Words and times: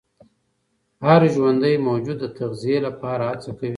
هر 1.05 1.21
ژوندي 1.35 1.73
موجود 1.87 2.17
د 2.21 2.25
تغذیې 2.39 2.77
لپاره 2.87 3.23
هڅه 3.29 3.49
کوي. 3.57 3.69